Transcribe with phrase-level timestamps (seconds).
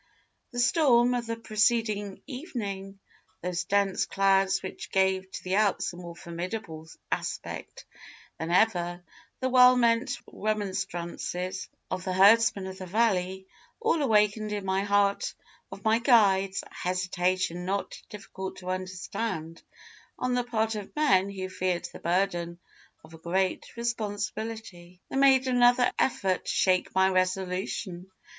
[0.49, 2.97] "The storm of the preceding evening,
[3.43, 7.85] those dense clouds which gave to the Alps a more formidable aspect
[8.39, 9.03] than ever,
[9.41, 13.45] the well meant remonstrances of the herdsmen of the valley,
[13.79, 15.35] all awakened in the heart
[15.71, 19.61] of my guides a hesitation not difficult to understand
[20.17, 22.57] on the part of men who feared the burden
[23.05, 24.99] of a great responsibility.
[25.11, 28.09] They made another effort to shake my resolution.